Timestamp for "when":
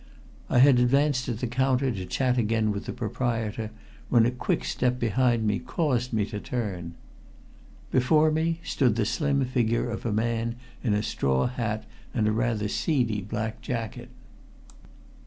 4.09-4.25